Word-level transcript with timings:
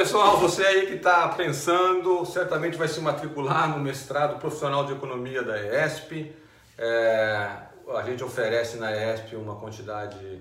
pessoal, 0.00 0.38
você 0.38 0.64
aí 0.64 0.86
que 0.86 0.94
está 0.94 1.28
pensando, 1.28 2.24
certamente 2.24 2.74
vai 2.78 2.88
se 2.88 2.98
matricular 3.02 3.68
no 3.68 3.84
mestrado 3.84 4.40
profissional 4.40 4.86
de 4.86 4.92
economia 4.92 5.42
da 5.42 5.58
ESP. 5.60 6.32
É, 6.78 7.50
a 7.86 8.02
gente 8.06 8.24
oferece 8.24 8.78
na 8.78 8.90
ESP 8.96 9.36
uma 9.36 9.56
quantidade 9.56 10.40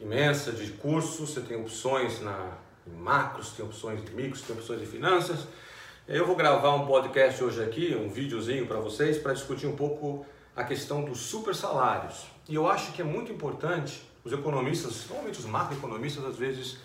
imensa 0.00 0.50
de 0.50 0.72
cursos, 0.72 1.28
você 1.28 1.42
tem 1.42 1.60
opções 1.60 2.22
na, 2.22 2.52
em 2.86 2.96
macros, 2.98 3.50
tem 3.50 3.62
opções 3.62 4.02
de 4.02 4.10
micros, 4.12 4.40
tem 4.40 4.56
opções 4.56 4.80
de 4.80 4.86
finanças. 4.86 5.40
Eu 6.08 6.26
vou 6.26 6.34
gravar 6.34 6.70
um 6.70 6.86
podcast 6.86 7.44
hoje 7.44 7.62
aqui, 7.62 7.94
um 7.94 8.08
videozinho 8.08 8.66
para 8.66 8.80
vocês, 8.80 9.18
para 9.18 9.34
discutir 9.34 9.66
um 9.66 9.76
pouco 9.76 10.24
a 10.56 10.64
questão 10.64 11.04
dos 11.04 11.18
super 11.18 11.54
salários. 11.54 12.24
E 12.48 12.54
eu 12.54 12.66
acho 12.66 12.92
que 12.92 13.02
é 13.02 13.04
muito 13.04 13.30
importante, 13.30 14.08
os 14.24 14.32
economistas, 14.32 15.04
normalmente 15.06 15.38
os 15.38 15.44
macroeconomistas, 15.44 16.24
às 16.24 16.36
vezes 16.36 16.78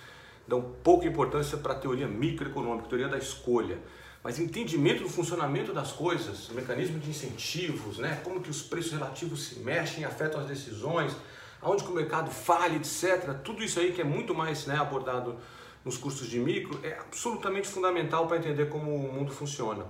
dão 0.48 0.62
pouca 0.84 1.08
importância 1.08 1.58
para 1.58 1.74
a 1.74 1.76
teoria 1.76 2.08
microeconômica, 2.08 2.88
teoria 2.88 3.08
da 3.08 3.18
escolha. 3.18 3.80
Mas 4.24 4.40
entendimento 4.40 5.04
do 5.04 5.10
funcionamento 5.10 5.72
das 5.72 5.92
coisas, 5.92 6.50
mecanismo 6.50 7.00
de 7.00 7.10
incentivos, 7.10 8.00
né? 8.00 8.20
como 8.24 8.42
que 8.42 8.50
os 8.50 8.62
preços 8.62 8.94
relativos 8.94 9.48
se 9.48 9.60
mexem 9.60 10.04
afetam 10.04 10.42
as 10.42 10.48
decisões, 10.48 11.16
aonde 11.62 11.84
que 11.84 11.92
o 11.92 11.94
mercado 11.94 12.32
falha, 12.32 12.76
etc. 12.76 13.36
Tudo 13.44 13.64
isso 13.64 13.80
aí 13.80 13.92
que 13.92 14.02
é 14.02 14.04
muito 14.04 14.34
mais 14.34 14.66
né, 14.66 14.78
abordado 14.78 15.38
nos 15.84 15.98
cursos 15.98 16.28
de 16.28 16.40
micro 16.40 16.80
é 16.84 16.98
absolutamente 17.00 17.68
fundamental 17.68 18.28
para 18.28 18.38
entender 18.38 18.68
como 18.68 18.96
o 18.96 19.14
mundo 19.14 19.32
funciona. 19.32 19.86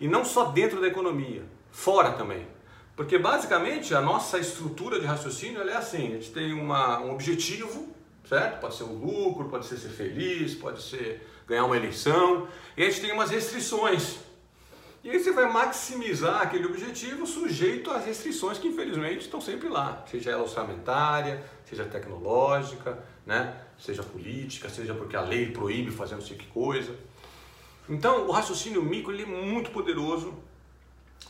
E 0.00 0.06
não 0.06 0.24
só 0.24 0.46
dentro 0.46 0.80
da 0.80 0.86
economia, 0.86 1.42
fora 1.70 2.12
também. 2.12 2.46
Porque 2.94 3.18
basicamente 3.18 3.94
a 3.94 4.00
nossa 4.00 4.38
estrutura 4.38 5.00
de 5.00 5.06
raciocínio 5.06 5.62
é 5.68 5.76
assim, 5.76 6.08
a 6.08 6.10
gente 6.10 6.30
tem 6.30 6.52
uma, 6.52 7.00
um 7.00 7.12
objetivo, 7.12 7.88
certo? 8.30 8.60
Pode 8.60 8.76
ser 8.76 8.84
o 8.84 8.94
lucro, 8.94 9.48
pode 9.48 9.66
ser 9.66 9.76
ser 9.76 9.88
feliz, 9.88 10.54
pode 10.54 10.80
ser 10.80 11.26
ganhar 11.48 11.64
uma 11.64 11.76
eleição. 11.76 12.46
E 12.76 12.82
a 12.84 12.88
gente 12.88 13.00
tem 13.00 13.12
umas 13.12 13.28
restrições. 13.28 14.18
E 15.02 15.10
aí 15.10 15.18
você 15.18 15.32
vai 15.32 15.50
maximizar 15.50 16.42
aquele 16.42 16.66
objetivo 16.66 17.26
sujeito 17.26 17.90
às 17.90 18.04
restrições 18.04 18.58
que 18.58 18.68
infelizmente 18.68 19.22
estão 19.22 19.40
sempre 19.40 19.68
lá, 19.68 20.04
seja 20.08 20.30
ela 20.30 20.42
orçamentária, 20.42 21.42
seja 21.64 21.84
tecnológica, 21.86 23.02
né? 23.26 23.56
seja 23.78 24.02
política, 24.02 24.68
seja 24.68 24.94
porque 24.94 25.16
a 25.16 25.22
lei 25.22 25.50
proíbe 25.50 25.90
fazer 25.90 26.14
não 26.14 26.22
sei 26.22 26.36
que 26.36 26.46
coisa. 26.46 26.94
Então 27.88 28.28
o 28.28 28.30
raciocínio 28.30 28.82
micro 28.82 29.10
ele 29.12 29.24
é 29.24 29.26
muito 29.26 29.70
poderoso 29.70 30.34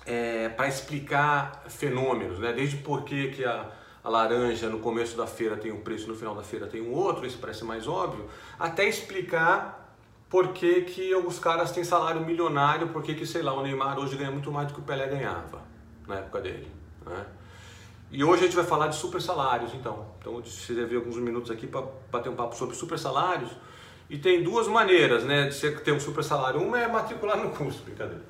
é, 0.04 0.48
para 0.50 0.68
explicar 0.68 1.64
fenômenos, 1.68 2.40
né? 2.40 2.52
desde 2.52 2.76
por 2.78 3.04
que 3.04 3.42
a, 3.44 3.70
a 4.02 4.08
laranja 4.08 4.68
no 4.68 4.78
começo 4.78 5.16
da 5.16 5.26
feira 5.26 5.56
tem 5.56 5.70
um 5.70 5.80
preço, 5.80 6.08
no 6.08 6.14
final 6.14 6.34
da 6.34 6.42
feira 6.42 6.66
tem 6.66 6.80
um 6.80 6.92
outro, 6.92 7.26
isso 7.26 7.38
parece 7.38 7.64
mais 7.64 7.86
óbvio, 7.86 8.26
até 8.58 8.88
explicar 8.88 9.96
por 10.28 10.48
que, 10.48 10.82
que 10.82 11.12
alguns 11.12 11.38
caras 11.38 11.72
têm 11.72 11.84
salário 11.84 12.24
milionário, 12.24 12.88
por 12.88 13.02
que, 13.02 13.14
que, 13.14 13.26
sei 13.26 13.42
lá, 13.42 13.52
o 13.52 13.62
Neymar 13.62 13.98
hoje 13.98 14.16
ganha 14.16 14.30
muito 14.30 14.50
mais 14.50 14.68
do 14.68 14.74
que 14.74 14.80
o 14.80 14.82
Pelé 14.84 15.08
ganhava 15.08 15.60
na 16.06 16.16
época 16.16 16.40
dele. 16.40 16.70
Né? 17.04 17.26
E 18.12 18.24
hoje 18.24 18.42
a 18.42 18.46
gente 18.46 18.56
vai 18.56 18.64
falar 18.64 18.88
de 18.88 18.96
super 18.96 19.20
salários, 19.20 19.74
então. 19.74 20.06
Então 20.18 20.40
você 20.40 20.72
deve 20.72 20.96
alguns 20.96 21.16
minutos 21.16 21.50
aqui 21.50 21.66
para 21.66 21.84
bater 22.10 22.28
um 22.28 22.34
papo 22.34 22.56
sobre 22.56 22.76
super 22.76 22.98
salários. 22.98 23.50
E 24.08 24.18
tem 24.18 24.42
duas 24.42 24.66
maneiras 24.66 25.22
né, 25.24 25.46
de 25.46 25.54
você 25.54 25.70
ter 25.70 25.92
um 25.92 26.00
super 26.00 26.24
salário. 26.24 26.60
Uma 26.60 26.80
é 26.80 26.88
matricular 26.88 27.36
no 27.36 27.50
curso, 27.50 27.82
brincadeira. 27.84 28.24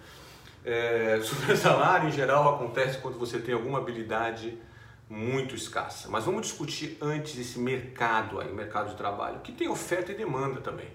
É, 0.65 1.19
super 1.25 1.57
salário 1.57 2.09
em 2.09 2.13
geral 2.13 2.57
acontece 2.57 2.99
quando 2.99 3.19
você 3.19 3.39
tem 3.39 3.55
alguma 3.55 3.79
habilidade 3.79 4.59
muito 5.11 5.57
escassa. 5.57 6.09
Mas 6.09 6.25
vamos 6.25 6.43
discutir 6.43 6.97
antes 7.01 7.37
esse 7.37 7.59
mercado 7.59 8.39
aí, 8.39 8.53
mercado 8.53 8.91
de 8.91 8.97
trabalho, 8.97 9.41
que 9.41 9.51
tem 9.51 9.69
oferta 9.69 10.13
e 10.13 10.15
demanda 10.15 10.61
também. 10.61 10.89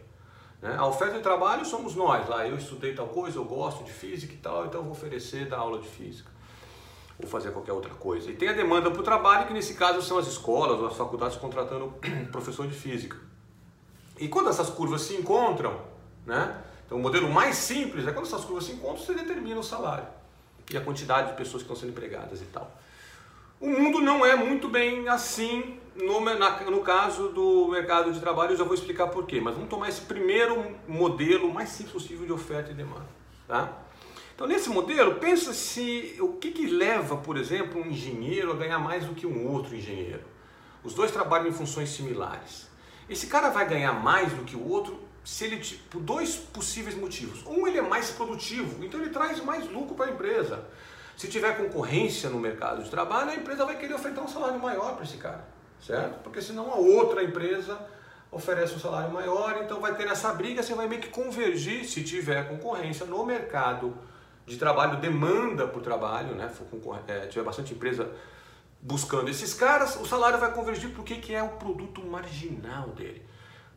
Né? 0.62 0.74
A 0.78 0.88
oferta 0.88 1.18
de 1.18 1.22
trabalho 1.22 1.66
somos 1.66 1.96
nós, 1.96 2.28
lá 2.30 2.48
eu 2.48 2.58
estudei 2.58 2.96
tal 2.96 3.10
coisa, 3.10 3.38
eu 3.38 3.44
gosto 3.44 3.84
de 3.84 3.92
física 3.92 4.34
e 4.34 4.38
tal, 4.38 4.66
então 4.66 4.82
vou 4.84 4.94
oferecer 4.94 5.50
dar 5.50 5.58
aula 5.58 5.80
de 5.80 5.88
física. 5.90 6.32
Ou 7.22 7.28
fazer 7.28 7.52
qualquer 7.52 7.74
outra 7.74 7.94
coisa. 7.94 8.32
E 8.32 8.36
tem 8.36 8.48
a 8.48 8.54
demanda 8.54 8.90
para 8.90 9.00
o 9.00 9.04
trabalho, 9.04 9.48
que 9.48 9.54
nesse 9.54 9.74
caso 9.74 10.02
são 10.02 10.18
as 10.18 10.28
escolas 10.28 10.80
ou 10.80 10.88
as 10.88 10.96
faculdades 10.96 11.38
contratando 11.38 11.94
professor 12.32 12.66
de 12.68 12.74
física. 12.74 13.18
E 14.18 14.30
quando 14.30 14.50
essas 14.50 14.70
curvas 14.70 15.02
se 15.02 15.14
encontram, 15.14 15.82
né? 16.26 16.64
Então 16.86 16.98
o 16.98 17.02
modelo 17.02 17.30
mais 17.30 17.58
simples 17.58 18.08
é 18.08 18.14
quando 18.14 18.28
essas 18.28 18.46
curvas 18.46 18.64
se 18.64 18.72
encontram, 18.72 19.04
você 19.04 19.14
determina 19.14 19.60
o 19.60 19.64
salário 19.64 20.08
e 20.72 20.78
a 20.78 20.82
quantidade 20.82 21.32
de 21.32 21.38
pessoas 21.38 21.64
que 21.64 21.72
estão 21.72 21.76
sendo 21.76 21.90
empregadas 21.90 22.42
e 22.42 22.46
tal. 22.46 22.72
O 23.60 23.70
mundo 23.70 24.02
não 24.02 24.26
é 24.26 24.36
muito 24.36 24.68
bem 24.68 25.08
assim 25.08 25.80
no, 25.96 26.20
na, 26.20 26.62
no 26.62 26.82
caso 26.82 27.30
do 27.30 27.70
mercado 27.70 28.12
de 28.12 28.20
trabalho, 28.20 28.52
eu 28.52 28.58
já 28.58 28.64
vou 28.64 28.74
explicar 28.74 29.08
por 29.08 29.26
quê, 29.26 29.40
mas 29.40 29.54
vamos 29.54 29.70
tomar 29.70 29.88
esse 29.88 30.02
primeiro 30.02 30.76
modelo 30.88 31.54
mais 31.54 31.70
simples 31.70 31.94
possível 31.94 32.26
de 32.26 32.34
oferta 32.34 32.72
e 32.72 32.74
demanda. 32.74 33.08
Tá? 33.48 33.72
Então, 34.36 34.46
nesse 34.46 34.70
modelo, 34.70 35.16
pensa 35.16 35.54
se 35.54 36.18
o 36.20 36.34
que, 36.34 36.52
que 36.52 36.68
leva, 36.68 37.16
por 37.16 37.38
exemplo, 37.38 37.82
um 37.82 37.88
engenheiro 37.88 38.52
a 38.52 38.56
ganhar 38.56 38.80
mais 38.80 39.06
do 39.06 39.16
que 39.16 39.26
um 39.26 39.50
outro 39.50 39.74
engenheiro. 39.74 40.24
Os 40.84 40.94
dois 40.94 41.12
trabalham 41.12 41.48
em 41.48 41.54
funções 41.54 41.90
similares. 41.90 42.70
Esse 43.10 43.28
cara 43.28 43.50
vai 43.50 43.68
ganhar 43.68 43.94
mais 43.94 44.34
do 44.34 44.44
que 44.44 44.56
o 44.56 44.68
outro 44.68 45.00
se 45.24 45.46
ele 45.46 45.80
por 45.90 46.02
dois 46.02 46.36
possíveis 46.36 46.96
motivos. 46.96 47.46
Um, 47.48 47.66
ele 47.66 47.78
é 47.78 47.82
mais 47.82 48.12
produtivo, 48.12 48.84
então 48.84 49.00
ele 49.00 49.10
traz 49.10 49.44
mais 49.44 49.70
lucro 49.72 49.96
para 49.96 50.08
a 50.08 50.12
empresa. 50.12 50.68
Se 51.16 51.28
tiver 51.28 51.56
concorrência 51.58 52.30
no 52.30 52.40
mercado 52.40 52.84
de 52.84 52.90
trabalho, 52.90 53.32
a 53.32 53.36
empresa 53.36 53.66
vai 53.66 53.78
querer 53.78 53.94
ofertar 53.94 54.24
um 54.24 54.28
salário 54.28 54.60
maior 54.60 54.96
para 54.96 55.06
esse 55.06 55.18
cara, 55.18 55.48
certo? 55.80 56.22
Porque 56.24 56.42
senão 56.42 56.72
a 56.72 56.76
outra 56.76 57.24
empresa 57.24 57.80
oferece 58.32 58.76
um 58.76 58.80
salário 58.80 59.12
maior, 59.12 59.62
então 59.64 59.80
vai 59.80 59.96
ter 59.96 60.08
essa 60.08 60.34
briga, 60.34 60.62
você 60.62 60.76
vai 60.76 60.88
meio 60.90 61.02
que 61.02 61.10
convergir, 61.10 61.86
se 61.86 62.04
tiver 62.04 62.50
concorrência 62.50 63.06
no 63.06 63.26
mercado 63.26 63.98
de 64.46 64.58
trabalho, 64.58 64.98
demanda 65.00 65.68
por 65.68 65.82
trabalho, 65.82 66.36
né? 66.36 66.52
É, 67.08 67.28
tiver 67.28 67.44
bastante 67.44 67.74
empresa 67.74 68.12
buscando 68.82 69.30
esses 69.30 69.54
caras, 69.54 69.96
o 69.96 70.06
salário 70.06 70.38
vai 70.38 70.54
convergir 70.54 70.92
para 70.92 71.02
o 71.02 71.04
que, 71.04 71.16
que 71.16 71.34
é 71.34 71.42
o 71.42 71.50
produto 71.50 72.06
marginal 72.06 72.90
dele, 72.90 73.26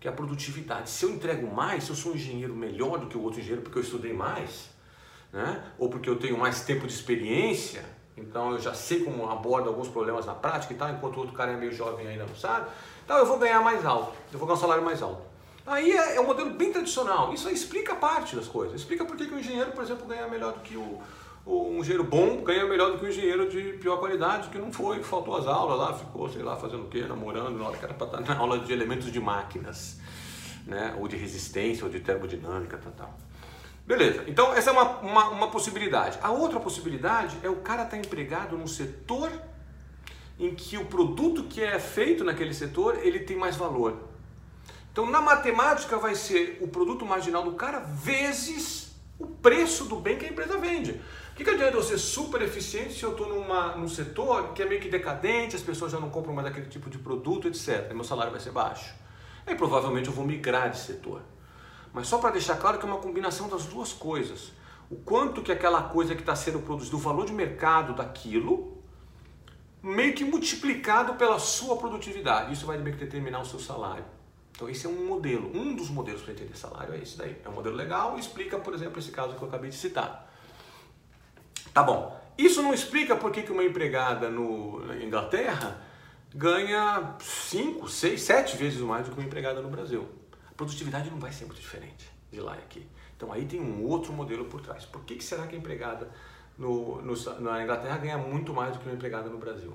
que 0.00 0.08
é 0.08 0.10
a 0.10 0.14
produtividade. 0.14 0.90
Se 0.90 1.04
eu 1.04 1.10
entrego 1.10 1.46
mais, 1.46 1.84
se 1.84 1.90
eu 1.90 1.96
sou 1.96 2.12
um 2.12 2.14
engenheiro 2.16 2.54
melhor 2.54 2.98
do 2.98 3.06
que 3.06 3.16
o 3.16 3.22
outro 3.22 3.40
engenheiro 3.40 3.62
porque 3.62 3.78
eu 3.78 3.82
estudei 3.82 4.12
mais, 4.12 4.68
né? 5.32 5.62
ou 5.78 5.88
porque 5.88 6.08
eu 6.08 6.16
tenho 6.16 6.38
mais 6.38 6.62
tempo 6.62 6.86
de 6.86 6.92
experiência, 6.92 7.84
então 8.16 8.52
eu 8.52 8.58
já 8.58 8.74
sei 8.74 9.04
como 9.04 9.28
abordo 9.30 9.68
alguns 9.68 9.88
problemas 9.88 10.26
na 10.26 10.34
prática 10.34 10.72
e 10.72 10.76
tal, 10.76 10.90
enquanto 10.90 11.16
o 11.16 11.20
outro 11.20 11.34
cara 11.34 11.52
é 11.52 11.56
meio 11.56 11.72
jovem 11.72 12.06
ainda 12.06 12.24
não 12.26 12.34
sabe, 12.34 12.68
então 13.04 13.16
eu 13.16 13.26
vou 13.26 13.38
ganhar 13.38 13.60
mais 13.60 13.84
alto, 13.84 14.12
eu 14.32 14.38
vou 14.38 14.46
ganhar 14.46 14.58
um 14.58 14.60
salário 14.60 14.84
mais 14.84 15.02
alto. 15.02 15.22
Aí 15.66 15.92
é, 15.92 16.16
é 16.16 16.20
um 16.20 16.26
modelo 16.26 16.50
bem 16.50 16.72
tradicional, 16.72 17.32
isso 17.32 17.48
explica 17.50 17.94
parte 17.94 18.34
das 18.34 18.48
coisas, 18.48 18.80
explica 18.80 19.04
por 19.04 19.16
que, 19.16 19.24
o 19.24 19.38
engenheiro, 19.38 19.70
por 19.72 19.84
exemplo, 19.84 20.06
ganha 20.06 20.26
melhor 20.26 20.54
do 20.54 20.60
que 20.60 20.76
o, 20.76 20.98
o 21.44 21.68
um 21.70 21.80
engenheiro 21.80 22.04
bom 22.04 22.42
ganha 22.42 22.64
melhor 22.66 22.92
do 22.92 22.98
que 22.98 23.04
um 23.04 23.08
engenheiro 23.08 23.50
de 23.50 23.74
pior 23.74 23.98
qualidade, 23.98 24.48
que 24.48 24.58
não 24.58 24.72
foi, 24.72 24.98
que 24.98 25.04
faltou 25.04 25.36
as 25.36 25.46
aulas 25.46 25.78
lá, 25.78 25.92
ficou, 25.92 26.28
sei 26.28 26.42
lá, 26.42 26.56
fazendo 26.56 26.84
o 26.84 26.88
quê, 26.88 27.02
namorando, 27.02 27.58
na 27.58 27.68
hora 27.68 27.76
que 27.76 27.84
era 27.84 27.92
para 27.92 28.06
estar 28.06 28.20
na 28.34 28.40
aula 28.40 28.58
de 28.58 28.72
elementos 28.72 29.12
de 29.12 29.20
máquinas, 29.20 30.00
né? 30.66 30.96
ou 30.98 31.06
de 31.06 31.16
resistência, 31.16 31.84
ou 31.84 31.90
de 31.90 32.00
termodinâmica, 32.00 32.78
tal, 32.78 32.92
tal. 32.92 33.27
Beleza, 33.88 34.22
então 34.26 34.52
essa 34.52 34.68
é 34.68 34.72
uma, 34.74 34.98
uma, 34.98 35.28
uma 35.30 35.50
possibilidade. 35.50 36.18
A 36.22 36.30
outra 36.30 36.60
possibilidade 36.60 37.38
é 37.42 37.48
o 37.48 37.56
cara 37.56 37.84
estar 37.84 37.96
tá 37.96 37.98
empregado 37.98 38.54
num 38.54 38.66
setor 38.66 39.32
em 40.38 40.54
que 40.54 40.76
o 40.76 40.84
produto 40.84 41.44
que 41.44 41.62
é 41.62 41.78
feito 41.78 42.22
naquele 42.22 42.52
setor 42.52 42.98
ele 43.02 43.20
tem 43.20 43.34
mais 43.34 43.56
valor. 43.56 43.96
Então 44.92 45.06
na 45.06 45.22
matemática 45.22 45.96
vai 45.96 46.14
ser 46.14 46.58
o 46.60 46.68
produto 46.68 47.06
marginal 47.06 47.42
do 47.42 47.52
cara 47.52 47.78
vezes 47.78 48.94
o 49.18 49.26
preço 49.26 49.86
do 49.86 49.96
bem 49.96 50.18
que 50.18 50.26
a 50.26 50.28
empresa 50.28 50.58
vende. 50.58 50.90
O 51.32 51.34
que, 51.34 51.42
que 51.42 51.48
adianta 51.48 51.78
eu 51.78 51.82
ser 51.82 51.96
super 51.96 52.42
eficiente 52.42 52.92
se 52.92 53.02
eu 53.04 53.12
estou 53.12 53.26
num 53.26 53.88
setor 53.88 54.52
que 54.52 54.60
é 54.60 54.66
meio 54.66 54.82
que 54.82 54.90
decadente, 54.90 55.56
as 55.56 55.62
pessoas 55.62 55.92
já 55.92 55.98
não 55.98 56.10
compram 56.10 56.34
mais 56.34 56.46
aquele 56.46 56.66
tipo 56.66 56.90
de 56.90 56.98
produto, 56.98 57.48
etc. 57.48 57.90
E 57.90 57.94
meu 57.94 58.04
salário 58.04 58.32
vai 58.32 58.40
ser 58.40 58.50
baixo. 58.50 58.94
Aí 59.46 59.54
provavelmente 59.54 60.08
eu 60.08 60.12
vou 60.12 60.26
migrar 60.26 60.68
de 60.68 60.78
setor. 60.78 61.22
Mas 61.92 62.08
só 62.08 62.18
para 62.18 62.30
deixar 62.30 62.56
claro 62.56 62.78
que 62.78 62.84
é 62.84 62.88
uma 62.88 62.98
combinação 62.98 63.48
das 63.48 63.64
duas 63.64 63.92
coisas. 63.92 64.52
O 64.90 64.96
quanto 64.96 65.42
que 65.42 65.52
aquela 65.52 65.82
coisa 65.82 66.14
que 66.14 66.20
está 66.20 66.34
sendo 66.34 66.60
produzida, 66.60 66.96
o 66.96 66.98
valor 66.98 67.26
de 67.26 67.32
mercado 67.32 67.94
daquilo, 67.94 68.78
meio 69.82 70.14
que 70.14 70.24
multiplicado 70.24 71.14
pela 71.14 71.38
sua 71.38 71.76
produtividade. 71.76 72.52
Isso 72.52 72.66
vai 72.66 72.78
meio 72.78 72.96
que 72.96 73.04
determinar 73.04 73.40
o 73.40 73.44
seu 73.44 73.58
salário. 73.58 74.04
Então 74.52 74.68
esse 74.68 74.86
é 74.86 74.88
um 74.88 75.06
modelo, 75.06 75.50
um 75.54 75.74
dos 75.74 75.88
modelos 75.88 76.22
para 76.22 76.32
entender 76.32 76.56
salário 76.56 76.94
é 76.94 76.98
esse 76.98 77.16
daí. 77.16 77.36
É 77.44 77.48
um 77.48 77.52
modelo 77.52 77.76
legal 77.76 78.16
e 78.16 78.20
explica, 78.20 78.58
por 78.58 78.74
exemplo, 78.74 78.98
esse 78.98 79.10
caso 79.10 79.34
que 79.34 79.42
eu 79.42 79.48
acabei 79.48 79.70
de 79.70 79.76
citar. 79.76 80.32
Tá 81.72 81.82
bom. 81.82 82.18
Isso 82.36 82.62
não 82.62 82.72
explica 82.72 83.14
por 83.14 83.30
que 83.30 83.50
uma 83.52 83.64
empregada 83.64 84.28
no, 84.30 84.84
na 84.84 84.96
Inglaterra 84.96 85.80
ganha 86.34 87.14
5, 87.20 87.88
6, 87.88 88.20
7 88.20 88.56
vezes 88.56 88.80
mais 88.80 89.06
do 89.06 89.12
que 89.12 89.18
uma 89.18 89.26
empregada 89.26 89.60
no 89.60 89.68
Brasil 89.68 90.08
produtividade 90.58 91.08
não 91.08 91.20
vai 91.20 91.32
ser 91.32 91.46
muito 91.46 91.60
diferente 91.60 92.10
de 92.30 92.40
lá 92.40 92.56
e 92.56 92.58
aqui. 92.58 92.86
Então 93.16 93.32
aí 93.32 93.46
tem 93.46 93.60
um 93.60 93.84
outro 93.84 94.12
modelo 94.12 94.44
por 94.46 94.60
trás. 94.60 94.84
Por 94.84 95.02
que, 95.04 95.14
que 95.14 95.24
será 95.24 95.46
que 95.46 95.54
a 95.54 95.58
empregada 95.58 96.10
no, 96.58 97.00
no, 97.00 97.14
na 97.40 97.62
Inglaterra 97.62 97.96
ganha 97.96 98.18
muito 98.18 98.52
mais 98.52 98.72
do 98.74 98.80
que 98.80 98.86
uma 98.86 98.94
empregada 98.94 99.30
no 99.30 99.38
Brasil? 99.38 99.72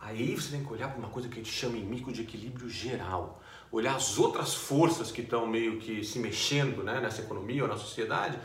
Aí 0.00 0.34
você 0.34 0.50
tem 0.50 0.64
que 0.64 0.72
olhar 0.72 0.88
para 0.88 0.98
uma 0.98 1.10
coisa 1.10 1.28
que 1.28 1.34
a 1.34 1.42
gente 1.42 1.52
chama 1.52 1.76
em 1.76 1.84
micro 1.84 2.12
de 2.12 2.22
equilíbrio 2.22 2.68
geral. 2.68 3.40
Olhar 3.70 3.94
as 3.94 4.18
outras 4.18 4.54
forças 4.54 5.12
que 5.12 5.20
estão 5.20 5.46
meio 5.46 5.78
que 5.78 6.02
se 6.02 6.18
mexendo 6.18 6.82
né, 6.82 6.98
nessa 6.98 7.20
economia 7.20 7.62
ou 7.62 7.68
na 7.68 7.76
sociedade, 7.76 8.38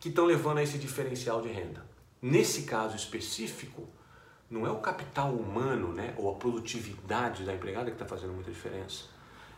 que 0.00 0.08
estão 0.08 0.24
levando 0.24 0.58
a 0.58 0.62
esse 0.62 0.78
diferencial 0.78 1.42
de 1.42 1.48
renda. 1.48 1.84
Nesse 2.22 2.62
caso 2.62 2.96
específico, 2.96 3.86
não 4.48 4.66
é 4.66 4.70
o 4.70 4.78
capital 4.78 5.32
humano 5.32 5.92
né, 5.92 6.14
ou 6.16 6.30
a 6.30 6.34
produtividade 6.36 7.44
da 7.44 7.52
empregada 7.52 7.90
que 7.90 7.96
está 7.96 8.06
fazendo 8.06 8.32
muita 8.32 8.50
diferença. 8.50 9.04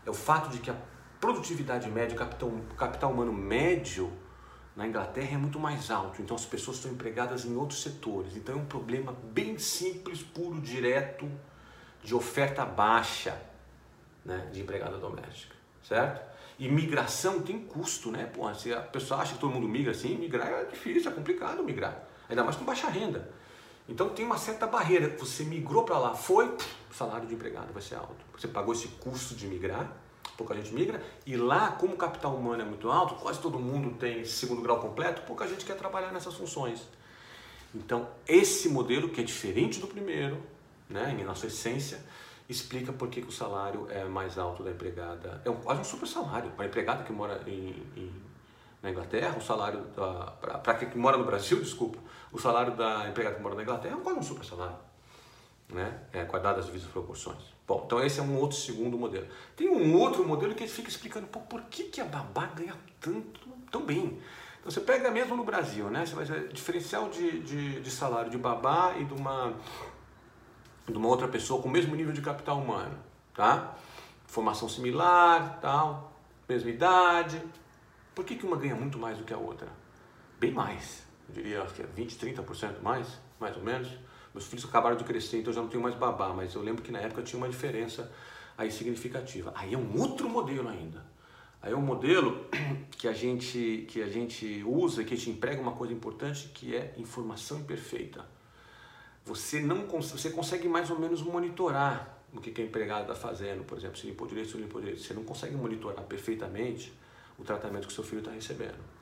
É 0.04 0.10
o 0.10 0.14
fato 0.14 0.50
de 0.50 0.58
que 0.58 0.70
a 0.70 0.76
produtividade 1.20 1.90
média, 1.90 2.16
capital, 2.16 2.52
capital 2.76 3.12
humano 3.12 3.32
médio 3.32 4.12
na 4.76 4.86
Inglaterra 4.86 5.34
é 5.34 5.36
muito 5.36 5.58
mais 5.58 5.90
alto, 5.90 6.22
então 6.22 6.36
as 6.36 6.44
pessoas 6.44 6.76
estão 6.76 6.92
empregadas 6.92 7.44
em 7.44 7.56
outros 7.56 7.82
setores. 7.82 8.36
Então 8.36 8.54
é 8.54 8.58
um 8.58 8.64
problema 8.64 9.12
bem 9.32 9.58
simples, 9.58 10.22
puro, 10.22 10.60
direto, 10.60 11.28
de 12.02 12.14
oferta 12.14 12.64
baixa 12.64 13.36
né, 14.24 14.48
de 14.52 14.60
empregada 14.60 14.98
doméstica, 14.98 15.56
certo? 15.82 16.28
E 16.58 16.68
migração 16.68 17.40
tem 17.40 17.58
custo, 17.64 18.10
né? 18.10 18.26
Pô, 18.26 18.52
se 18.54 18.72
a 18.72 18.80
pessoa 18.80 19.20
acha 19.20 19.34
que 19.34 19.40
todo 19.40 19.52
mundo 19.52 19.68
migra 19.68 19.92
assim, 19.92 20.16
migrar 20.16 20.48
é 20.48 20.64
difícil, 20.64 21.10
é 21.10 21.14
complicado 21.14 21.62
migrar, 21.62 22.04
ainda 22.28 22.44
mais 22.44 22.56
com 22.56 22.64
baixa 22.64 22.88
renda. 22.88 23.28
Então 23.88 24.10
tem 24.10 24.24
uma 24.26 24.36
certa 24.36 24.66
barreira. 24.66 25.16
Você 25.18 25.44
migrou 25.44 25.84
para 25.84 25.98
lá, 25.98 26.14
foi, 26.14 26.46
o 26.90 26.94
salário 26.94 27.26
de 27.26 27.34
empregado 27.34 27.72
vai 27.72 27.80
ser 27.80 27.94
alto. 27.94 28.24
Você 28.36 28.46
pagou 28.46 28.74
esse 28.74 28.88
custo 28.88 29.34
de 29.34 29.46
migrar, 29.46 29.90
pouca 30.38 30.54
gente 30.54 30.72
migra, 30.72 31.02
e 31.26 31.36
lá, 31.36 31.72
como 31.72 31.94
o 31.94 31.96
capital 31.96 32.32
humano 32.34 32.62
é 32.62 32.64
muito 32.64 32.88
alto, 32.88 33.16
quase 33.16 33.40
todo 33.40 33.58
mundo 33.58 33.98
tem 33.98 34.24
segundo 34.24 34.62
grau 34.62 34.78
completo, 34.78 35.22
pouca 35.22 35.46
gente 35.48 35.64
quer 35.64 35.76
trabalhar 35.76 36.12
nessas 36.12 36.34
funções. 36.34 36.88
Então, 37.74 38.08
esse 38.26 38.68
modelo, 38.68 39.08
que 39.08 39.20
é 39.20 39.24
diferente 39.24 39.80
do 39.80 39.88
primeiro, 39.88 40.40
né, 40.88 41.12
na 41.26 41.34
sua 41.34 41.48
essência, 41.48 42.00
explica 42.48 42.92
por 42.92 43.08
que, 43.08 43.20
o 43.20 43.32
salário 43.32 43.88
é 43.90 44.04
mais 44.04 44.38
alto 44.38 44.62
da 44.62 44.70
empregada. 44.70 45.42
É 45.44 45.50
um, 45.50 45.56
quase 45.56 45.80
um 45.80 45.84
super 45.84 46.06
salário. 46.06 46.50
Para 46.52 46.64
a 46.64 46.68
empregada 46.68 47.02
que 47.02 47.12
mora 47.12 47.42
em, 47.46 47.82
em, 47.96 48.12
na 48.80 48.90
Inglaterra, 48.90 49.36
o 49.36 49.42
salário 49.42 49.84
para 50.62 50.74
quem 50.74 50.88
mora 50.98 51.18
no 51.18 51.24
Brasil, 51.24 51.58
desculpa, 51.58 51.98
o 52.32 52.38
salário 52.38 52.74
da 52.76 53.08
empregada 53.08 53.36
que 53.36 53.42
mora 53.42 53.56
na 53.56 53.62
Inglaterra 53.62 53.96
é 53.98 54.02
quase 54.02 54.18
um 54.20 54.22
super 54.22 54.46
salário 54.46 54.88
né? 55.68 56.00
É, 56.12 56.24
guardadas 56.24 56.64
as 56.64 56.66
devidas 56.66 56.90
proporções. 56.90 57.42
Bom, 57.66 57.82
então 57.84 58.02
esse 58.02 58.18
é 58.18 58.22
um 58.22 58.36
outro 58.38 58.56
segundo 58.56 58.96
modelo. 58.96 59.26
Tem 59.54 59.68
um 59.68 59.94
outro 59.94 60.26
modelo 60.26 60.54
que 60.54 60.66
fica 60.66 60.88
explicando 60.88 61.26
pô, 61.26 61.40
por 61.40 61.62
que, 61.64 61.84
que 61.84 62.00
a 62.00 62.04
babá 62.04 62.46
ganha 62.46 62.74
tanto, 63.00 63.40
tão 63.70 63.84
bem. 63.84 64.18
Então 64.58 64.70
você 64.70 64.80
pega 64.80 65.10
mesmo 65.10 65.36
no 65.36 65.44
Brasil, 65.44 65.90
né? 65.90 66.06
Você 66.06 66.14
vai 66.14 66.48
diferencial 66.48 67.08
de, 67.10 67.40
de, 67.40 67.80
de, 67.80 67.90
salário 67.90 68.30
de 68.30 68.38
babá 68.38 68.94
e 68.98 69.04
de 69.04 69.12
uma, 69.12 69.54
de 70.86 70.96
uma 70.96 71.08
outra 71.08 71.28
pessoa 71.28 71.60
com 71.62 71.68
o 71.68 71.70
mesmo 71.70 71.94
nível 71.94 72.12
de 72.12 72.22
capital 72.22 72.58
humano, 72.58 72.98
tá? 73.34 73.76
Formação 74.26 74.68
similar, 74.68 75.58
tal, 75.60 76.12
mesma 76.48 76.70
idade. 76.70 77.42
Por 78.14 78.24
que, 78.24 78.34
que 78.34 78.46
uma 78.46 78.56
ganha 78.56 78.74
muito 78.74 78.98
mais 78.98 79.18
do 79.18 79.24
que 79.24 79.32
a 79.32 79.38
outra? 79.38 79.68
Bem 80.40 80.52
mais. 80.52 81.06
Eu 81.28 81.34
diria 81.34 81.64
que 81.66 81.82
é 81.82 81.86
20, 81.86 82.16
30% 82.16 82.80
mais, 82.80 83.06
mais 83.38 83.56
ou 83.56 83.62
menos. 83.62 83.88
Meus 84.38 84.46
filhos 84.46 84.64
acabaram 84.66 84.96
de 84.96 85.02
crescer, 85.02 85.38
então 85.38 85.50
eu 85.50 85.54
já 85.56 85.60
não 85.60 85.68
tenho 85.68 85.82
mais 85.82 85.96
babá, 85.96 86.28
mas 86.28 86.54
eu 86.54 86.62
lembro 86.62 86.80
que 86.80 86.92
na 86.92 87.00
época 87.00 87.22
tinha 87.22 87.36
uma 87.36 87.48
diferença 87.48 88.08
aí 88.56 88.70
significativa. 88.70 89.52
Aí 89.56 89.74
é 89.74 89.76
um 89.76 90.00
outro 90.00 90.28
modelo 90.28 90.68
ainda. 90.68 91.04
Aí 91.60 91.72
é 91.72 91.76
um 91.76 91.80
modelo 91.80 92.46
que 92.96 93.08
a 93.08 93.12
gente, 93.12 93.84
que 93.88 94.00
a 94.00 94.08
gente 94.08 94.62
usa, 94.64 95.02
que 95.02 95.12
a 95.12 95.16
gente 95.16 95.30
emprega 95.30 95.60
uma 95.60 95.72
coisa 95.72 95.92
importante, 95.92 96.50
que 96.54 96.76
é 96.76 96.94
informação 96.96 97.58
imperfeita. 97.58 98.24
Você, 99.24 99.58
não, 99.58 99.86
você 99.86 100.30
consegue 100.30 100.68
mais 100.68 100.88
ou 100.88 101.00
menos 101.00 101.20
monitorar 101.20 102.22
o 102.32 102.40
que, 102.40 102.52
que 102.52 102.62
a 102.62 102.64
empregada 102.64 103.12
está 103.12 103.16
fazendo, 103.16 103.64
por 103.64 103.76
exemplo, 103.76 103.98
se 103.98 104.06
limpou 104.06 104.28
direito, 104.28 104.52
se 104.52 104.56
limpou 104.56 104.80
direito. 104.80 105.02
Você 105.02 105.14
não 105.14 105.24
consegue 105.24 105.56
monitorar 105.56 106.04
perfeitamente 106.04 106.92
o 107.36 107.42
tratamento 107.42 107.88
que 107.88 107.92
seu 107.92 108.04
filho 108.04 108.20
está 108.20 108.30
recebendo. 108.30 108.97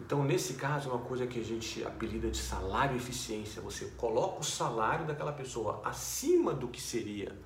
Então, 0.00 0.22
nesse 0.22 0.54
caso, 0.54 0.90
uma 0.90 1.00
coisa 1.00 1.26
que 1.26 1.40
a 1.40 1.44
gente 1.44 1.84
apelida 1.84 2.30
de 2.30 2.38
salário 2.38 2.96
eficiência. 2.96 3.60
Você 3.62 3.86
coloca 3.96 4.40
o 4.40 4.44
salário 4.44 5.06
daquela 5.06 5.32
pessoa 5.32 5.80
acima 5.84 6.54
do 6.54 6.68
que 6.68 6.80
seria 6.80 7.36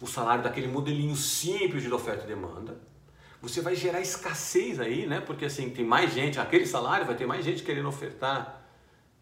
o 0.00 0.06
salário 0.06 0.42
daquele 0.42 0.66
modelinho 0.66 1.14
simples 1.14 1.82
de 1.82 1.92
oferta 1.92 2.24
e 2.24 2.26
demanda. 2.26 2.76
Você 3.40 3.60
vai 3.60 3.76
gerar 3.76 4.00
escassez 4.00 4.80
aí, 4.80 5.06
né? 5.06 5.20
Porque 5.20 5.44
assim, 5.44 5.68
tem 5.70 5.84
mais 5.84 6.12
gente, 6.12 6.40
aquele 6.40 6.66
salário 6.66 7.06
vai 7.06 7.14
ter 7.14 7.26
mais 7.26 7.44
gente 7.44 7.62
querendo 7.62 7.88
ofertar 7.88 8.62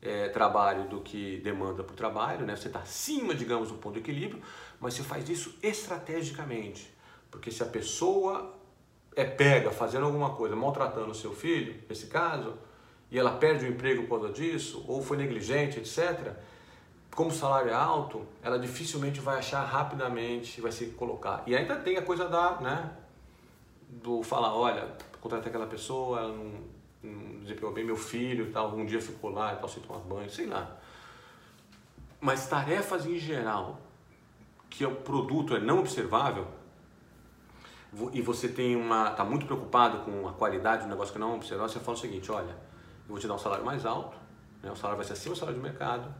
é, 0.00 0.29
trabalho 0.29 0.88
do 0.88 1.00
que 1.00 1.38
demanda 1.38 1.82
o 1.82 1.85
trabalho, 1.85 2.47
né? 2.47 2.55
Você 2.55 2.69
está 2.69 2.81
acima, 2.81 3.35
digamos, 3.35 3.69
do 3.69 3.75
ponto 3.75 3.94
de 3.94 4.00
equilíbrio, 4.00 4.41
mas 4.81 4.94
você 4.94 5.03
faz 5.03 5.29
isso 5.29 5.56
estrategicamente. 5.62 6.93
Porque 7.31 7.50
se 7.50 7.62
a 7.62 7.67
pessoa 7.67 8.55
é 9.14 9.25
pega 9.25 9.70
fazendo 9.70 10.06
alguma 10.06 10.31
coisa, 10.31 10.56
maltratando 10.56 11.11
o 11.11 11.14
seu 11.14 11.32
filho, 11.32 11.75
nesse 11.88 12.06
caso, 12.06 12.55
e 13.11 13.19
ela 13.19 13.32
perde 13.32 13.67
o 13.67 13.69
emprego 13.69 14.03
por 14.03 14.20
causa 14.20 14.32
disso, 14.32 14.85
ou 14.88 15.03
foi 15.03 15.17
negligente, 15.17 15.79
etc., 15.79 16.35
como 17.14 17.29
o 17.29 17.32
salário 17.32 17.70
é 17.70 17.75
alto, 17.75 18.26
ela 18.43 18.59
dificilmente 18.59 19.20
vai 19.20 19.38
achar 19.38 19.62
rapidamente, 19.64 20.62
vai 20.62 20.73
se 20.73 20.87
colocar. 20.87 21.43
E 21.47 21.55
ainda 21.55 21.76
tem 21.76 21.99
a 21.99 22.03
coisa 22.03 22.26
da, 22.26 22.59
né, 22.59 22.91
do 23.87 24.23
falar, 24.23 24.55
olha, 24.55 24.88
contratei 25.20 25.50
aquela 25.50 25.67
pessoa, 25.67 26.20
ela 26.20 26.29
não, 26.32 26.53
não 27.03 27.41
desempenhou 27.41 27.73
bem 27.73 27.85
meu 27.85 27.97
filho 27.97 28.47
e 28.47 28.50
tal, 28.50 28.75
um 28.75 28.87
dia 28.87 29.00
ficou 29.00 29.31
lá 29.31 29.53
e 29.53 29.56
tal, 29.56 29.69
sem 29.69 29.82
tomar 29.82 30.00
banho, 30.00 30.31
sei 30.31 30.47
lá. 30.47 30.79
Mas 32.19 32.47
tarefas 32.47 33.05
em 33.05 33.19
geral, 33.19 33.79
que 34.70 34.87
o 34.87 34.94
produto 34.94 35.55
é 35.55 35.61
não 35.61 35.81
observável, 35.81 36.47
e 38.12 38.23
você 38.23 38.49
tem 38.49 38.75
uma 38.75 39.11
está 39.11 39.25
muito 39.25 39.44
preocupado 39.44 39.99
com 39.99 40.27
a 40.27 40.33
qualidade 40.33 40.85
do 40.85 40.89
negócio 40.89 41.12
que 41.12 41.19
não 41.19 41.35
observar, 41.35 41.69
você 41.69 41.79
fala 41.79 41.97
o 41.97 42.00
seguinte, 42.00 42.33
olha, 42.33 42.50
eu 42.50 43.09
vou 43.09 43.19
te 43.19 43.27
dar 43.27 43.35
um 43.35 43.39
salário 43.39 43.65
mais 43.65 43.85
alto, 43.85 44.17
né? 44.62 44.71
o 44.71 44.77
salário 44.77 44.97
vai 44.97 45.06
ser 45.06 45.12
acima 45.12 45.35
do 45.35 45.39
salário 45.39 45.61
de 45.61 45.65
mercado, 45.67 46.12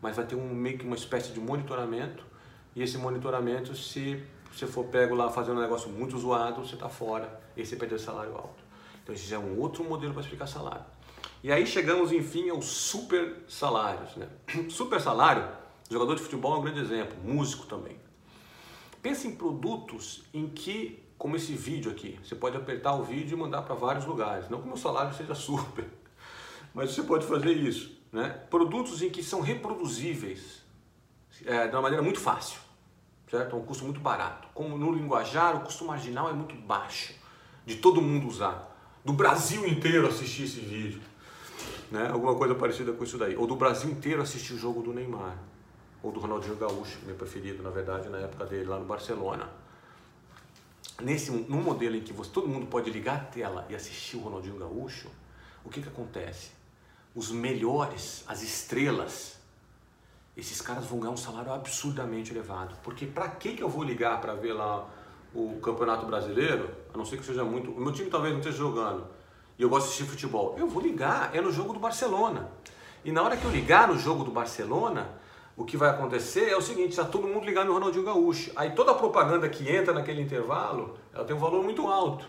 mas 0.00 0.16
vai 0.16 0.24
ter 0.24 0.36
um, 0.36 0.54
meio 0.54 0.78
que 0.78 0.86
uma 0.86 0.96
espécie 0.96 1.32
de 1.32 1.40
monitoramento, 1.40 2.24
e 2.74 2.82
esse 2.82 2.96
monitoramento, 2.96 3.76
se 3.76 4.24
você 4.52 4.66
for 4.66 4.84
pego 4.86 5.14
lá 5.14 5.28
fazendo 5.28 5.58
um 5.58 5.60
negócio 5.60 5.90
muito 5.90 6.16
zoado, 6.16 6.64
você 6.64 6.74
está 6.74 6.88
fora, 6.88 7.40
e 7.56 7.66
você 7.66 7.76
perdeu 7.76 7.98
salário 7.98 8.34
alto. 8.34 8.64
Então 9.02 9.14
esse 9.14 9.26
já 9.26 9.36
é 9.36 9.38
um 9.38 9.58
outro 9.58 9.84
modelo 9.84 10.12
para 10.12 10.22
explicar 10.22 10.46
salário. 10.46 10.84
E 11.42 11.52
aí 11.52 11.66
chegamos, 11.66 12.10
enfim, 12.12 12.48
aos 12.48 12.66
super 12.66 13.44
salários. 13.48 14.16
Né? 14.16 14.28
Super 14.68 15.00
salário, 15.00 15.48
jogador 15.88 16.16
de 16.16 16.22
futebol 16.22 16.56
é 16.56 16.58
um 16.58 16.62
grande 16.62 16.80
exemplo, 16.80 17.16
músico 17.22 17.66
também. 17.66 17.96
Pensa 19.00 19.28
em 19.28 19.36
produtos 19.36 20.24
em 20.34 20.48
que 20.48 21.07
como 21.18 21.36
esse 21.36 21.52
vídeo 21.52 21.90
aqui. 21.90 22.18
Você 22.22 22.36
pode 22.36 22.56
apertar 22.56 22.94
o 22.94 23.02
vídeo 23.02 23.36
e 23.36 23.38
mandar 23.38 23.62
para 23.62 23.74
vários 23.74 24.06
lugares. 24.06 24.48
Não 24.48 24.58
que 24.60 24.64
o 24.64 24.68
meu 24.68 24.76
salário 24.76 25.12
seja 25.14 25.34
super, 25.36 25.84
mas 26.72 26.92
você 26.92 27.02
pode 27.02 27.26
fazer 27.26 27.50
isso. 27.50 27.98
Né? 28.12 28.28
Produtos 28.48 29.02
em 29.02 29.10
que 29.10 29.22
são 29.22 29.40
reproduzíveis 29.40 30.62
é, 31.44 31.66
de 31.66 31.74
uma 31.74 31.82
maneira 31.82 32.02
muito 32.02 32.20
fácil, 32.20 32.58
certo? 33.30 33.54
É 33.54 33.58
um 33.58 33.62
custo 33.62 33.84
muito 33.84 34.00
barato. 34.00 34.48
Como 34.54 34.78
no 34.78 34.92
linguajar, 34.92 35.56
o 35.56 35.60
custo 35.60 35.84
marginal 35.84 36.30
é 36.30 36.32
muito 36.32 36.54
baixo 36.54 37.12
de 37.66 37.76
todo 37.76 38.00
mundo 38.00 38.26
usar. 38.28 38.76
Do 39.04 39.12
Brasil 39.12 39.66
inteiro 39.66 40.06
assistir 40.06 40.44
esse 40.44 40.60
vídeo. 40.60 41.02
Né? 41.90 42.08
Alguma 42.08 42.34
coisa 42.34 42.54
parecida 42.54 42.92
com 42.92 43.04
isso 43.04 43.18
daí. 43.18 43.36
Ou 43.36 43.46
do 43.46 43.56
Brasil 43.56 43.90
inteiro 43.90 44.22
assistir 44.22 44.54
o 44.54 44.58
jogo 44.58 44.82
do 44.82 44.92
Neymar. 44.92 45.36
Ou 46.02 46.12
do 46.12 46.20
Ronaldinho 46.20 46.56
Gaúcho, 46.56 46.98
meu 47.04 47.16
preferido, 47.16 47.62
na 47.62 47.70
verdade, 47.70 48.08
na 48.08 48.18
época 48.18 48.46
dele, 48.46 48.66
lá 48.66 48.78
no 48.78 48.84
Barcelona 48.84 49.50
nesse 51.00 51.30
num 51.30 51.62
modelo 51.62 51.96
em 51.96 52.00
que 52.00 52.12
você, 52.12 52.30
todo 52.30 52.48
mundo 52.48 52.66
pode 52.66 52.90
ligar 52.90 53.16
a 53.16 53.20
tela 53.20 53.66
e 53.68 53.74
assistir 53.74 54.16
o 54.16 54.20
Ronaldinho 54.20 54.56
Gaúcho, 54.56 55.08
o 55.64 55.68
que 55.68 55.80
que 55.80 55.88
acontece? 55.88 56.50
Os 57.14 57.30
melhores, 57.30 58.24
as 58.26 58.42
estrelas, 58.42 59.38
esses 60.36 60.60
caras 60.60 60.86
vão 60.86 61.00
ganhar 61.00 61.12
um 61.12 61.16
salário 61.16 61.52
absurdamente 61.52 62.32
elevado. 62.32 62.76
Porque 62.82 63.06
para 63.06 63.28
que 63.28 63.54
que 63.54 63.62
eu 63.62 63.68
vou 63.68 63.82
ligar 63.82 64.20
para 64.20 64.34
ver 64.34 64.52
lá 64.52 64.88
o 65.34 65.58
Campeonato 65.60 66.06
Brasileiro, 66.06 66.70
a 66.92 66.96
não 66.96 67.04
ser 67.04 67.18
que 67.18 67.24
seja 67.24 67.44
muito, 67.44 67.70
o 67.70 67.80
meu 67.80 67.92
time 67.92 68.08
talvez 68.08 68.32
não 68.32 68.40
esteja 68.40 68.58
jogando, 68.58 69.06
e 69.58 69.62
eu 69.62 69.68
gosto 69.68 69.86
de 69.86 69.92
assistir 69.92 70.08
futebol. 70.08 70.54
Eu 70.56 70.68
vou 70.68 70.80
ligar, 70.80 71.34
é 71.34 71.40
no 71.40 71.52
jogo 71.52 71.72
do 71.72 71.80
Barcelona. 71.80 72.48
E 73.04 73.10
na 73.10 73.22
hora 73.22 73.36
que 73.36 73.44
eu 73.44 73.50
ligar 73.50 73.88
no 73.88 73.98
jogo 73.98 74.24
do 74.24 74.30
Barcelona, 74.30 75.08
o 75.58 75.64
que 75.64 75.76
vai 75.76 75.90
acontecer 75.90 76.48
é 76.48 76.56
o 76.56 76.62
seguinte, 76.62 76.90
está 76.90 77.04
todo 77.04 77.26
mundo 77.26 77.44
ligado 77.44 77.66
no 77.66 77.72
Ronaldinho 77.72 78.04
Gaúcho. 78.04 78.52
Aí 78.54 78.70
toda 78.70 78.92
a 78.92 78.94
propaganda 78.94 79.48
que 79.48 79.68
entra 79.68 79.92
naquele 79.92 80.22
intervalo, 80.22 80.96
ela 81.12 81.24
tem 81.24 81.34
um 81.34 81.38
valor 81.40 81.64
muito 81.64 81.84
alto, 81.88 82.24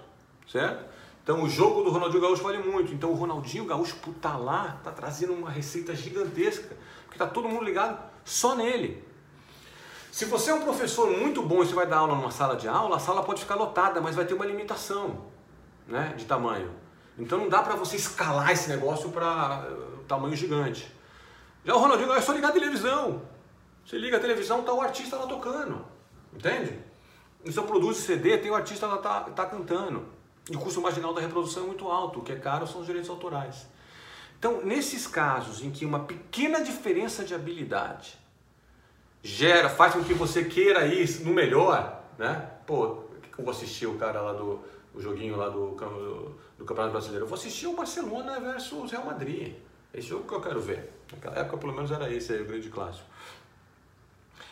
certo? 0.51 0.83
Então 1.23 1.43
o 1.43 1.47
jogo 1.47 1.83
do 1.83 1.91
Ronaldinho 1.91 2.23
Gaúcho 2.23 2.41
vale 2.41 2.57
muito. 2.57 2.91
Então 2.91 3.11
o 3.11 3.13
Ronaldinho 3.13 3.65
Gaúcho, 3.65 3.97
por 3.97 4.15
tá 4.15 4.35
lá, 4.35 4.77
está 4.79 4.91
trazendo 4.91 5.33
uma 5.33 5.51
receita 5.51 5.95
gigantesca, 5.95 6.75
porque 7.03 7.23
está 7.23 7.27
todo 7.27 7.47
mundo 7.47 7.63
ligado 7.63 7.99
só 8.25 8.55
nele. 8.55 9.07
Se 10.11 10.25
você 10.25 10.49
é 10.49 10.53
um 10.55 10.61
professor 10.61 11.11
muito 11.11 11.43
bom 11.43 11.61
e 11.61 11.67
você 11.67 11.75
vai 11.75 11.85
dar 11.85 11.97
aula 11.97 12.15
numa 12.15 12.31
sala 12.31 12.55
de 12.55 12.67
aula, 12.67 12.95
a 12.95 12.99
sala 12.99 13.21
pode 13.21 13.41
ficar 13.41 13.53
lotada, 13.53 14.01
mas 14.01 14.15
vai 14.15 14.25
ter 14.25 14.33
uma 14.33 14.45
limitação 14.45 15.25
né, 15.87 16.15
de 16.17 16.25
tamanho. 16.25 16.71
Então 17.15 17.37
não 17.37 17.47
dá 17.47 17.61
para 17.61 17.75
você 17.75 17.95
escalar 17.95 18.49
esse 18.49 18.67
negócio 18.67 19.11
para 19.11 19.67
uh, 19.69 20.03
tamanho 20.07 20.35
gigante. 20.35 20.91
Já 21.65 21.75
o 21.75 21.79
Ronaldinho 21.79 22.13
é 22.13 22.21
só 22.21 22.31
ligar 22.31 22.49
a 22.49 22.53
televisão. 22.53 23.21
Você 23.85 23.97
liga 23.97 24.17
a 24.17 24.19
televisão, 24.19 24.63
tá 24.63 24.73
o 24.73 24.81
artista 24.81 25.15
lá 25.15 25.27
tocando. 25.27 25.85
Entende? 26.33 26.79
E 27.43 27.51
se 27.51 27.57
eu 27.57 27.63
produzo 27.63 28.01
CD, 28.01 28.37
tem 28.37 28.51
o 28.51 28.55
artista 28.55 28.87
lá 28.87 28.97
tá, 28.97 29.21
tá 29.21 29.45
cantando. 29.45 30.05
E 30.49 30.55
o 30.55 30.59
custo 30.59 30.81
marginal 30.81 31.13
da 31.13 31.21
reprodução 31.21 31.63
é 31.63 31.67
muito 31.67 31.87
alto, 31.87 32.19
o 32.19 32.23
que 32.23 32.31
é 32.31 32.35
caro 32.35 32.67
são 32.67 32.81
os 32.81 32.87
direitos 32.87 33.09
autorais. 33.09 33.67
Então, 34.37 34.61
nesses 34.63 35.05
casos 35.05 35.63
em 35.63 35.69
que 35.69 35.85
uma 35.85 35.99
pequena 35.99 36.61
diferença 36.63 37.23
de 37.23 37.35
habilidade 37.35 38.17
gera, 39.21 39.69
faz 39.69 39.93
com 39.93 40.03
que 40.03 40.13
você 40.13 40.45
queira 40.45 40.85
ir 40.87 41.21
no 41.21 41.33
melhor, 41.33 42.01
né? 42.17 42.49
Pô, 42.65 43.03
eu 43.37 43.43
vou 43.43 43.51
assistir 43.51 43.85
o 43.85 43.95
cara 43.95 44.21
lá 44.21 44.33
do 44.33 44.61
o 44.93 45.01
joguinho 45.01 45.35
lá 45.35 45.49
do, 45.49 45.71
do, 45.71 46.35
do 46.57 46.65
Campeonato 46.65 46.91
Brasileiro. 46.91 47.25
Eu 47.25 47.29
vou 47.29 47.37
assistir 47.37 47.67
o 47.67 47.75
Barcelona 47.75 48.39
versus 48.39 48.91
Real 48.91 49.05
Madrid. 49.05 49.55
Esse 49.93 50.07
jogo 50.07 50.27
que 50.27 50.33
eu 50.33 50.41
quero 50.41 50.61
ver. 50.61 50.91
Naquela 51.11 51.39
época, 51.39 51.57
pelo 51.57 51.73
menos, 51.73 51.91
era 51.91 52.11
esse 52.11 52.31
aí, 52.31 52.41
o 52.41 52.45
grande 52.45 52.69
clássico. 52.69 53.07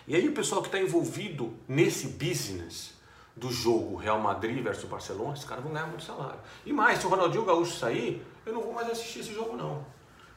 E 0.07 0.15
aí 0.15 0.27
o 0.27 0.33
pessoal 0.33 0.61
que 0.61 0.69
está 0.69 0.79
envolvido 0.79 1.53
nesse 1.67 2.07
business 2.07 2.93
do 3.35 3.51
jogo 3.51 3.95
Real 3.97 4.19
Madrid 4.19 4.63
versus 4.63 4.89
Barcelona, 4.89 5.33
esses 5.33 5.45
caras 5.45 5.63
vão 5.63 5.73
ganhar 5.73 5.85
muito 5.85 6.03
salário. 6.03 6.39
E 6.65 6.73
mais, 6.73 6.99
se 6.99 7.05
o 7.05 7.09
Ronaldinho 7.09 7.45
Gaúcho 7.45 7.77
sair, 7.77 8.25
eu 8.45 8.53
não 8.53 8.61
vou 8.61 8.73
mais 8.73 8.89
assistir 8.89 9.19
esse 9.19 9.33
jogo 9.33 9.55
não. 9.55 9.85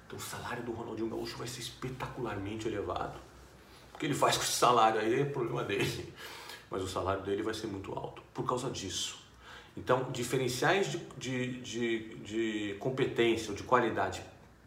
Então 0.07 0.19
o 0.19 0.23
salário 0.23 0.63
do 0.65 0.73
Ronaldinho 0.73 1.09
Gaúcho 1.09 1.39
vai 1.39 1.47
ser 1.47 1.61
espetacularmente 1.61 2.67
elevado. 2.67 3.19
O 3.95 3.99
que 3.99 4.07
ele 4.07 4.15
faz 4.15 4.37
com 4.37 4.43
esse 4.43 4.53
salário 4.53 5.01
aí 5.01 5.21
é 5.21 5.25
problema 5.25 5.63
dele. 5.63 6.13
Mas 6.69 6.83
o 6.83 6.89
salário 6.89 7.23
dele 7.23 7.43
vai 7.43 7.55
ser 7.55 7.69
muito 7.69 7.93
alto 7.93 8.23
por 8.35 8.45
causa 8.45 8.69
disso. 8.69 9.19
Então, 9.77 10.11
diferenciais 10.11 10.91
de, 10.91 10.99
de, 11.17 11.61
de, 11.61 12.15
de 12.17 12.77
competência 12.81 13.51
ou 13.51 13.57
de 13.57 13.63
qualidade, 13.63 14.21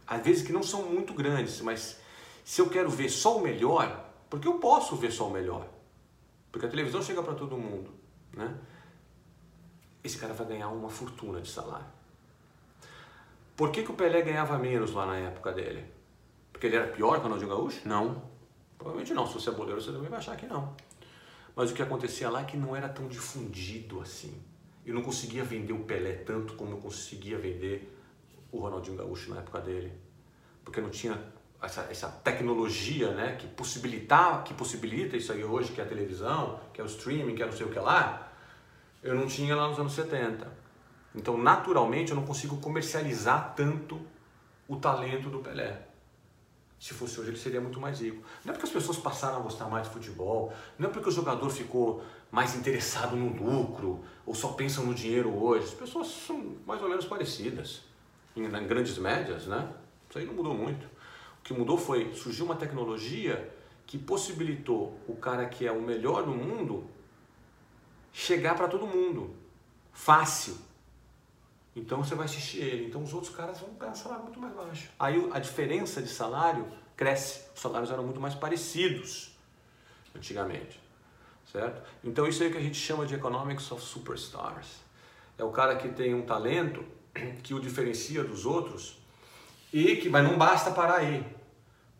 às 0.07 0.23
vezes 0.23 0.45
que 0.45 0.53
não 0.53 0.63
são 0.63 0.83
muito 0.83 1.13
grandes, 1.13 1.61
mas 1.61 1.99
se 2.43 2.61
eu 2.61 2.69
quero 2.69 2.89
ver 2.89 3.09
só 3.09 3.37
o 3.37 3.41
melhor, 3.41 4.05
porque 4.29 4.47
eu 4.47 4.55
posso 4.55 4.95
ver 4.95 5.11
só 5.11 5.27
o 5.27 5.31
melhor, 5.31 5.67
porque 6.51 6.65
a 6.65 6.69
televisão 6.69 7.01
chega 7.01 7.23
para 7.23 7.33
todo 7.33 7.57
mundo, 7.57 7.91
né? 8.33 8.55
Esse 10.03 10.17
cara 10.17 10.33
vai 10.33 10.45
ganhar 10.45 10.67
uma 10.69 10.89
fortuna 10.89 11.39
de 11.39 11.49
salário. 11.49 11.85
Por 13.55 13.71
que, 13.71 13.83
que 13.83 13.91
o 13.91 13.93
Pelé 13.93 14.21
ganhava 14.21 14.57
menos 14.57 14.91
lá 14.91 15.05
na 15.05 15.15
época 15.17 15.51
dele? 15.51 15.85
Porque 16.51 16.67
ele 16.67 16.75
era 16.75 16.87
pior 16.87 17.13
que 17.13 17.19
o 17.19 17.23
Ronaldinho 17.23 17.49
Gaúcho? 17.49 17.87
Não. 17.87 18.21
Provavelmente 18.77 19.13
não. 19.13 19.27
Se 19.27 19.35
você 19.35 19.49
é 19.49 19.53
boleiro, 19.53 19.81
você 19.81 19.91
também 19.91 20.09
vai 20.09 20.19
achar 20.19 20.35
que 20.35 20.45
não. 20.45 20.75
Mas 21.55 21.71
o 21.71 21.73
que 21.73 21.81
acontecia 21.81 22.29
lá 22.29 22.41
é 22.41 22.45
que 22.45 22.57
não 22.57 22.75
era 22.75 22.89
tão 22.89 23.07
difundido 23.07 24.01
assim. 24.01 24.41
Eu 24.85 24.93
não 24.93 25.01
conseguia 25.01 25.43
vender 25.43 25.71
o 25.71 25.83
Pelé 25.83 26.13
tanto 26.13 26.55
como 26.55 26.71
eu 26.71 26.77
conseguia 26.77 27.37
vender 27.37 27.95
o 28.53 28.59
Ronaldinho 28.59 28.95
Gaúcho 28.95 29.31
na 29.31 29.39
época 29.39 29.59
dele. 29.59 29.91
Porque 30.63 30.79
não 30.79 30.89
tinha 30.89 31.19
essa, 31.61 31.81
essa 31.89 32.07
tecnologia 32.07 33.11
né, 33.11 33.35
que, 33.35 33.47
que 33.47 34.53
possibilita 34.53 35.17
isso 35.17 35.33
aí 35.33 35.43
hoje, 35.43 35.71
que 35.71 35.81
é 35.81 35.83
a 35.83 35.87
televisão, 35.87 36.59
que 36.71 36.79
é 36.79 36.83
o 36.83 36.87
streaming, 36.87 37.35
que 37.35 37.43
é 37.43 37.45
não 37.45 37.53
sei 37.53 37.65
o 37.65 37.69
que 37.69 37.79
lá, 37.79 38.31
eu 39.01 39.15
não 39.15 39.27
tinha 39.27 39.55
lá 39.55 39.67
nos 39.67 39.79
anos 39.79 39.93
70. 39.93 40.63
Então, 41.15 41.37
naturalmente, 41.37 42.11
eu 42.11 42.15
não 42.15 42.25
consigo 42.25 42.57
comercializar 42.57 43.53
tanto 43.55 43.99
o 44.67 44.77
talento 44.77 45.29
do 45.29 45.39
Pelé. 45.39 45.87
Se 46.79 46.93
fosse 46.93 47.19
hoje, 47.19 47.29
ele 47.29 47.37
seria 47.37 47.61
muito 47.61 47.79
mais 47.79 48.01
rico. 48.01 48.21
Não 48.43 48.51
é 48.51 48.53
porque 48.53 48.67
as 48.67 48.73
pessoas 48.73 48.97
passaram 48.97 49.37
a 49.37 49.39
gostar 49.39 49.67
mais 49.67 49.87
de 49.87 49.93
futebol, 49.93 50.53
não 50.77 50.89
é 50.89 50.91
porque 50.91 51.07
o 51.09 51.11
jogador 51.11 51.49
ficou 51.49 52.03
mais 52.29 52.55
interessado 52.55 53.15
no 53.15 53.29
lucro, 53.41 54.03
ou 54.25 54.35
só 54.35 54.49
pensam 54.49 54.85
no 54.85 54.93
dinheiro 54.93 55.29
hoje. 55.29 55.65
As 55.65 55.73
pessoas 55.73 56.07
são 56.07 56.57
mais 56.65 56.81
ou 56.81 56.89
menos 56.89 57.05
parecidas, 57.05 57.83
em, 58.35 58.43
em 58.43 58.67
grandes 58.67 58.97
médias, 58.97 59.47
né? 59.47 59.71
Isso 60.09 60.19
aí 60.19 60.25
não 60.25 60.33
mudou 60.33 60.53
muito. 60.53 60.85
O 61.39 61.43
que 61.43 61.53
mudou 61.53 61.77
foi, 61.77 62.13
surgiu 62.13 62.45
uma 62.45 62.55
tecnologia 62.55 63.51
que 63.85 63.97
possibilitou 63.97 64.97
o 65.07 65.15
cara 65.15 65.45
que 65.45 65.67
é 65.67 65.71
o 65.71 65.81
melhor 65.81 66.23
do 66.23 66.31
mundo 66.31 66.89
chegar 68.11 68.55
para 68.55 68.67
todo 68.67 68.85
mundo, 68.85 69.35
fácil. 69.91 70.57
Então 71.75 72.03
você 72.03 72.13
vai 72.13 72.25
assistir 72.25 72.59
ele. 72.59 72.85
Então 72.85 73.01
os 73.01 73.13
outros 73.13 73.35
caras 73.35 73.59
vão 73.59 73.73
ganhar 73.73 73.95
salário 73.95 74.23
muito 74.23 74.39
mais 74.39 74.53
baixo. 74.53 74.89
Aí 74.99 75.29
a 75.33 75.39
diferença 75.39 76.01
de 76.01 76.09
salário 76.09 76.67
cresce. 76.95 77.47
Os 77.55 77.61
salários 77.61 77.89
eram 77.89 78.03
muito 78.03 78.21
mais 78.21 78.35
parecidos 78.35 79.35
antigamente. 80.15 80.79
Certo? 81.51 81.81
Então 82.03 82.27
isso 82.27 82.41
aí 82.43 82.51
que 82.51 82.57
a 82.57 82.61
gente 82.61 82.77
chama 82.77 83.05
de 83.05 83.15
economics 83.15 83.71
of 83.71 83.83
superstars. 83.83 84.83
É 85.37 85.43
o 85.43 85.51
cara 85.51 85.75
que 85.75 85.89
tem 85.89 86.13
um 86.13 86.25
talento 86.25 86.85
que 87.43 87.53
o 87.53 87.59
diferencia 87.59 88.23
dos 88.23 88.45
outros 88.45 88.97
e 89.71 89.95
que, 89.97 90.09
mas 90.09 90.23
não 90.23 90.37
basta 90.37 90.71
parar 90.71 90.97
aí. 90.97 91.25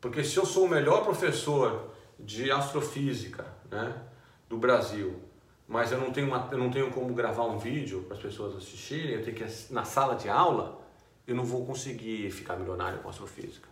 Porque 0.02 0.24
se 0.24 0.38
eu 0.38 0.46
sou 0.46 0.66
o 0.66 0.70
melhor 0.70 1.04
professor 1.04 1.92
de 2.20 2.52
astrofísica, 2.52 3.46
né, 3.70 3.96
do 4.50 4.58
Brasil, 4.58 5.20
mas 5.68 5.92
eu 5.92 5.98
não 5.98 6.12
tenho, 6.12 6.28
uma, 6.28 6.50
eu 6.52 6.58
não 6.58 6.70
tenho 6.70 6.92
como 6.92 7.14
gravar 7.14 7.46
um 7.46 7.58
vídeo 7.58 8.04
para 8.04 8.16
as 8.16 8.22
pessoas 8.22 8.56
assistirem, 8.56 9.16
eu 9.16 9.24
tenho 9.24 9.36
que 9.36 9.74
na 9.74 9.86
sala 9.86 10.16
de 10.16 10.30
aula, 10.30 10.82
eu 11.26 11.36
não 11.36 11.46
vou 11.46 11.66
conseguir 11.66 12.30
ficar 12.32 12.58
milionário 12.58 13.00
com 13.00 13.10
astrofísica. 13.10 13.68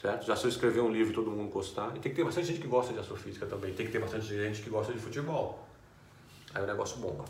Certo? 0.00 0.26
Já 0.26 0.36
se 0.36 0.44
eu 0.44 0.48
escrever 0.48 0.80
um 0.80 0.92
livro 0.92 1.12
todo 1.12 1.30
mundo 1.30 1.50
gostar, 1.50 1.88
e 1.96 1.98
tem 1.98 2.12
que 2.12 2.16
ter 2.16 2.24
bastante 2.24 2.46
gente 2.46 2.60
que 2.60 2.68
gosta 2.68 2.92
de 2.92 3.00
astrofísica 3.00 3.46
também, 3.46 3.74
tem 3.74 3.86
que 3.86 3.90
ter 3.90 3.98
bastante 3.98 4.26
gente 4.26 4.62
que 4.62 4.70
gosta 4.70 4.92
de 4.92 4.98
futebol. 4.98 5.66
Aí 6.54 6.62
o 6.62 6.66
negócio 6.66 6.98
bomba. 6.98 7.24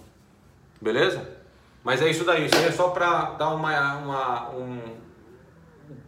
Beleza? 0.81 1.38
Mas 1.83 2.03
é 2.03 2.11
isso 2.11 2.25
daí, 2.25 2.47
isso 2.47 2.57
aí 2.57 2.67
é 2.67 2.73
só 2.73 2.91
para 2.91 3.33
dar 3.33 3.51
uma, 3.51 3.97
uma, 3.97 4.51
um 4.51 4.81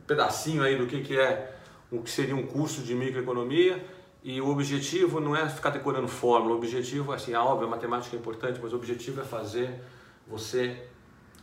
pedacinho 0.06 0.62
aí 0.62 0.76
do 0.76 0.86
que, 0.86 1.00
que 1.00 1.18
é 1.18 1.56
o 1.90 2.02
que 2.02 2.10
seria 2.10 2.36
um 2.36 2.46
curso 2.46 2.82
de 2.82 2.94
microeconomia 2.94 3.84
e 4.22 4.40
o 4.40 4.48
objetivo 4.48 5.18
não 5.18 5.34
é 5.34 5.48
ficar 5.48 5.70
decorando 5.70 6.06
fórmula, 6.06 6.54
o 6.54 6.58
objetivo, 6.58 7.12
assim, 7.12 7.32
é 7.32 7.38
óbvio, 7.38 7.66
a 7.66 7.70
matemática 7.70 8.14
é 8.14 8.18
importante, 8.18 8.60
mas 8.62 8.72
o 8.72 8.76
objetivo 8.76 9.20
é 9.20 9.24
fazer 9.24 9.80
você 10.26 10.84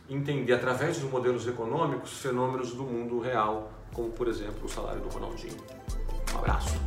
entender 0.08 0.52
através 0.52 0.98
de 0.98 1.04
modelos 1.04 1.46
econômicos 1.46 2.12
fenômenos 2.18 2.72
do 2.72 2.84
mundo 2.84 3.20
real, 3.20 3.72
como 3.92 4.10
por 4.10 4.28
exemplo 4.28 4.64
o 4.64 4.68
salário 4.68 5.00
do 5.02 5.08
Ronaldinho. 5.08 5.56
Um 6.32 6.38
abraço. 6.38 6.78